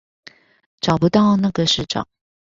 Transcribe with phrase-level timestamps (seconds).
[0.79, 2.07] 找不到那個市長